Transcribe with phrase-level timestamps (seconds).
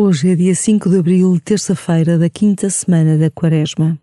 [0.00, 3.98] Hoje é dia 5 de abril, terça-feira da quinta semana da Quaresma.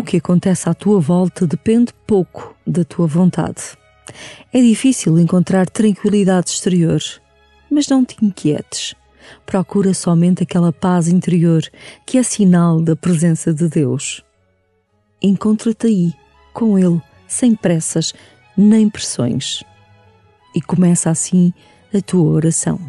[0.00, 3.76] O que acontece à tua volta depende pouco da tua vontade.
[4.50, 7.02] É difícil encontrar tranquilidade exterior,
[7.70, 8.94] mas não te inquietes.
[9.44, 11.62] Procura somente aquela paz interior
[12.06, 14.24] que é sinal da presença de Deus.
[15.20, 16.14] Encontra-te aí,
[16.54, 18.14] com Ele, sem pressas
[18.56, 19.62] nem pressões.
[20.54, 21.52] E começa assim
[21.92, 22.80] a tua oração.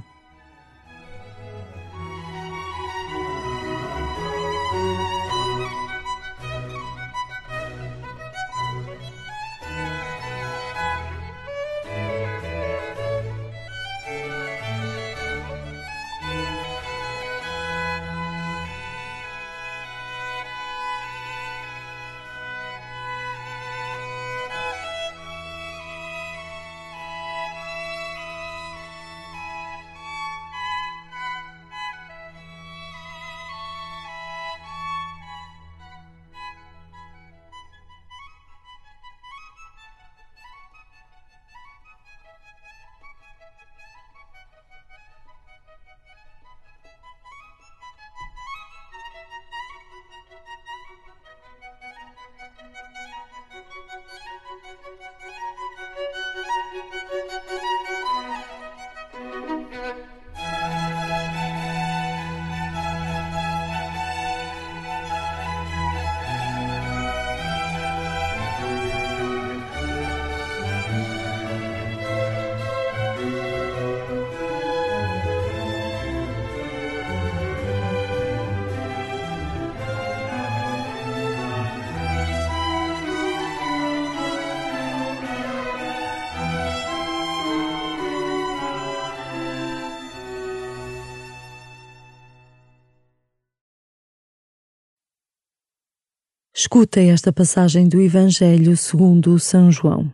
[96.63, 100.13] Escuta esta passagem do Evangelho segundo São João.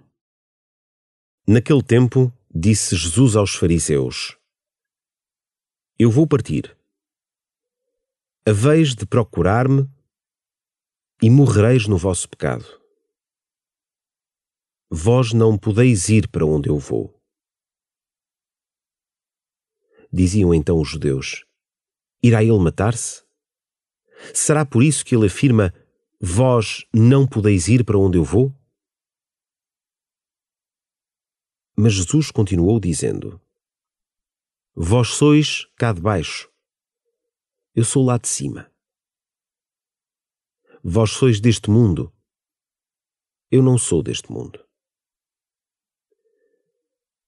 [1.46, 4.38] Naquele tempo, disse Jesus aos fariseus:
[6.00, 6.74] Eu vou partir.
[8.48, 9.90] Haveis de procurar-me
[11.22, 12.66] e morrereis no vosso pecado.
[14.90, 17.14] Vós não podeis ir para onde eu vou.
[20.14, 21.44] Diziam então os judeus:
[22.24, 23.22] Irá ele matar-se?
[24.34, 25.74] Será por isso que ele afirma:
[26.20, 28.52] Vós não podeis ir para onde eu vou?
[31.76, 33.40] Mas Jesus continuou dizendo:
[34.74, 36.52] Vós sois cá de baixo,
[37.76, 38.72] eu sou lá de cima.
[40.84, 42.12] Vós sois deste mundo,
[43.52, 44.68] eu não sou deste mundo.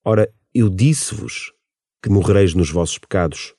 [0.03, 1.53] Ora, eu disse-vos
[2.01, 3.53] que morrereis nos vossos pecados,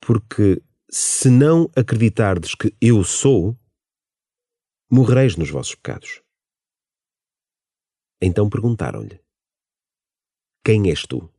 [0.00, 0.62] porque
[0.98, 3.54] se não acreditardes que eu sou,
[4.90, 6.22] morrereis nos vossos pecados.
[8.18, 9.20] Então perguntaram-lhe:
[10.64, 11.30] Quem és tu?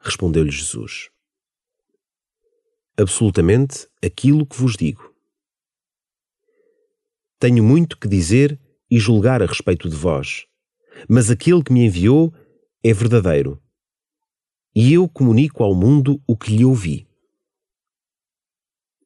[0.00, 1.10] Respondeu-lhe Jesus:
[2.98, 5.14] Absolutamente aquilo que vos digo.
[7.38, 8.60] Tenho muito que dizer
[8.90, 10.48] e julgar a respeito de vós,
[11.08, 12.34] mas aquele que me enviou
[12.82, 13.62] é verdadeiro
[14.78, 17.08] e eu comunico ao mundo o que lhe ouvi.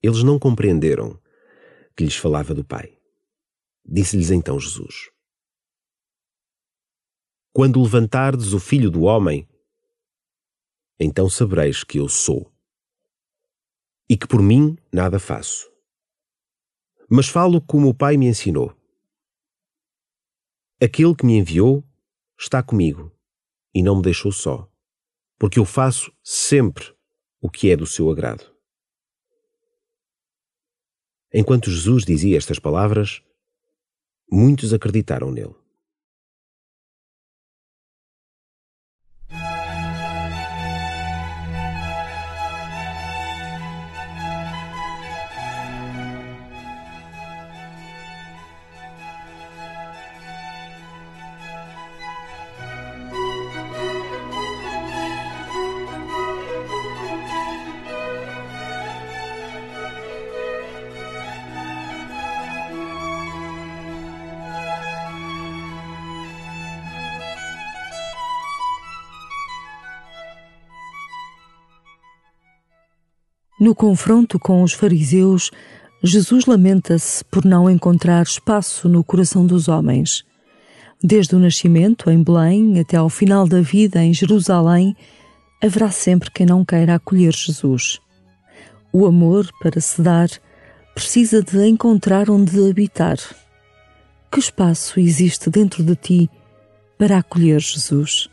[0.02, 1.16] Eles não compreenderam
[1.96, 2.98] que lhes falava do Pai.
[3.84, 5.12] Disse-lhes então Jesus:
[7.52, 9.48] Quando levantardes o Filho do Homem,
[10.98, 12.52] então sabereis que eu sou,
[14.08, 15.70] e que por mim nada faço.
[17.08, 18.76] Mas falo como o Pai me ensinou.
[20.82, 21.84] Aquele que me enviou
[22.36, 23.12] está comigo
[23.72, 24.69] e não me deixou só,
[25.40, 26.94] porque eu faço sempre
[27.40, 28.44] o que é do seu agrado.
[31.32, 33.22] Enquanto Jesus dizia estas palavras,
[34.30, 35.54] muitos acreditaram nele.
[73.60, 75.50] No confronto com os fariseus,
[76.02, 80.24] Jesus lamenta-se por não encontrar espaço no coração dos homens.
[81.04, 84.96] Desde o nascimento em Belém até ao final da vida em Jerusalém,
[85.62, 88.00] haverá sempre quem não queira acolher Jesus.
[88.90, 90.30] O amor, para se dar,
[90.94, 93.18] precisa de encontrar onde habitar.
[94.32, 96.30] Que espaço existe dentro de ti
[96.96, 98.30] para acolher Jesus?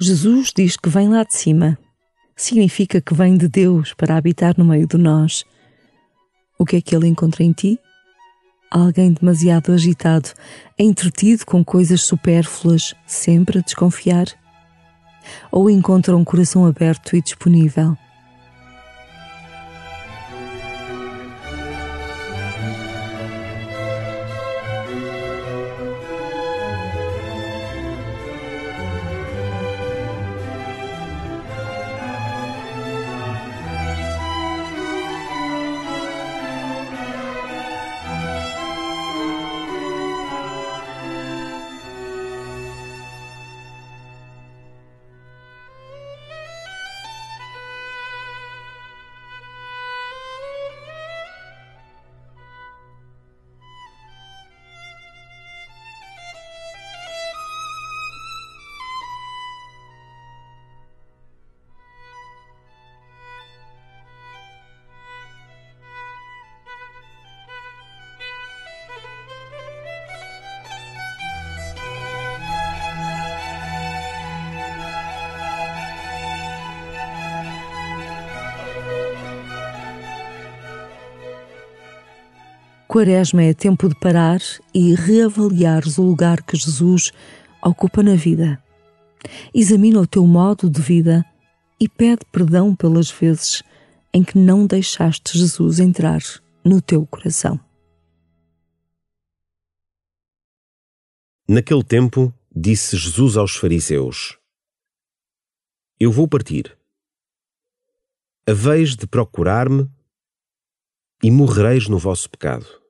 [0.00, 1.76] Jesus diz que vem lá de cima.
[2.36, 5.44] Significa que vem de Deus para habitar no meio de nós.
[6.56, 7.80] O que é que ele encontra em ti?
[8.70, 10.28] Alguém demasiado agitado,
[10.78, 14.26] entretido com coisas supérfluas, sempre a desconfiar?
[15.50, 17.96] Ou encontra um coração aberto e disponível?
[82.98, 84.40] Quaresma é tempo de parar
[84.74, 87.12] e reavaliares o lugar que Jesus
[87.62, 88.60] ocupa na vida.
[89.54, 91.24] Examina o teu modo de vida
[91.78, 93.62] e pede perdão pelas vezes
[94.12, 96.20] em que não deixaste Jesus entrar
[96.64, 97.60] no teu coração.
[101.48, 104.36] Naquele tempo, disse Jesus aos fariseus:
[106.00, 106.76] Eu vou partir.
[108.44, 109.88] Haveis de procurar-me
[111.22, 112.87] e morrereis no vosso pecado.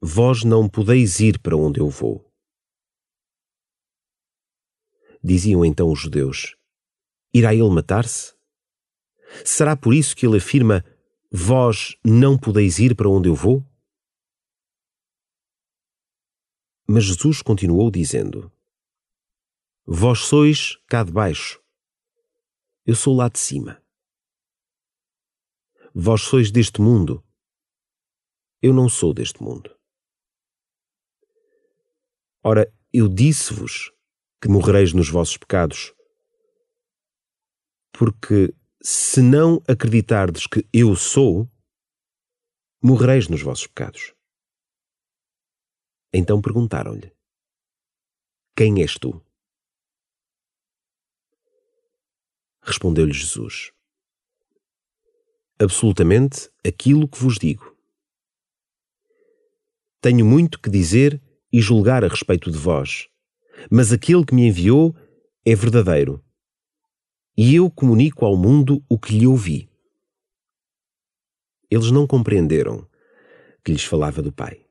[0.00, 2.32] Vós não podeis ir para onde eu vou.
[5.22, 6.56] Diziam então os judeus:
[7.34, 8.34] Irá ele matar-se?
[9.44, 10.84] Será por isso que ele afirma:
[11.30, 13.66] Vós não podeis ir para onde eu vou?
[16.86, 18.52] Mas Jesus continuou dizendo:
[19.84, 21.60] Vós sois cá de baixo,
[22.86, 23.82] eu sou lá de cima.
[25.94, 27.24] Vós sois deste mundo.
[28.62, 29.77] Eu não sou deste mundo.
[32.42, 33.92] Ora, eu disse-vos
[34.40, 35.92] que morrereis nos vossos pecados.
[37.92, 41.50] Porque se não acreditardes que eu sou,
[42.82, 44.14] morrereis nos vossos pecados.
[46.12, 47.12] Então perguntaram-lhe:
[48.56, 49.20] Quem és tu?
[52.62, 53.72] Respondeu-lhe Jesus:
[55.58, 57.76] Absolutamente aquilo que vos digo.
[60.00, 61.20] Tenho muito que dizer
[61.52, 63.08] e julgar a respeito de vós,
[63.70, 64.94] mas aquele que me enviou
[65.44, 66.22] é verdadeiro.
[67.36, 69.70] E eu comunico ao mundo o que lhe ouvi.
[71.70, 72.88] Eles não compreenderam
[73.64, 74.64] que lhes falava do Pai.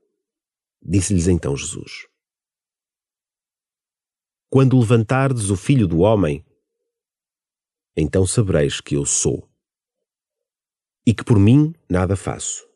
[0.81, 2.07] Disse-lhes então Jesus:
[4.49, 6.45] Quando levantardes o Filho do Homem,
[7.95, 9.49] então sabereis que eu sou,
[11.05, 12.67] e que por mim nada faço.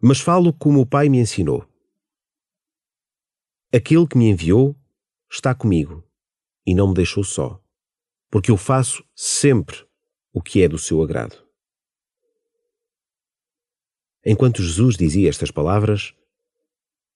[0.00, 1.66] Mas falo como o Pai me ensinou.
[3.74, 4.76] Aquele que me enviou
[5.30, 6.06] está comigo
[6.66, 7.58] e não me deixou só,
[8.30, 9.88] porque eu faço sempre
[10.30, 11.42] o que é do seu agrado.
[14.22, 16.14] Enquanto Jesus dizia estas palavras,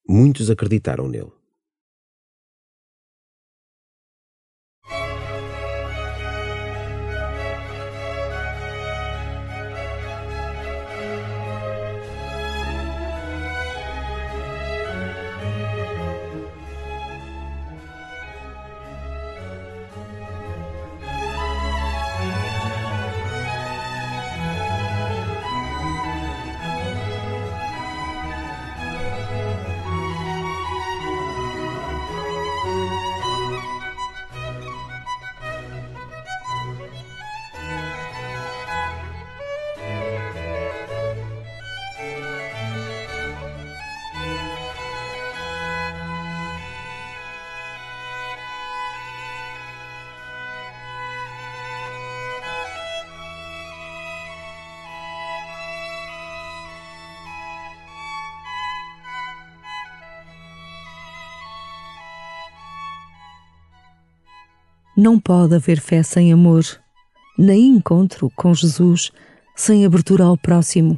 [0.09, 1.36] muitos acreditaram nele.
[64.97, 66.65] Não pode haver fé sem amor,
[67.37, 69.11] nem encontro com Jesus
[69.55, 70.97] sem abertura ao próximo.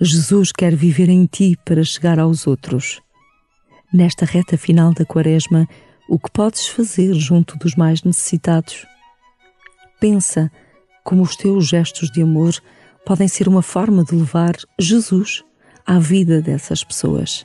[0.00, 3.02] Jesus quer viver em ti para chegar aos outros.
[3.92, 5.68] Nesta reta final da Quaresma,
[6.08, 8.86] o que podes fazer junto dos mais necessitados?
[9.98, 10.48] Pensa
[11.02, 12.54] como os teus gestos de amor
[13.04, 15.42] podem ser uma forma de levar Jesus
[15.84, 17.44] à vida dessas pessoas.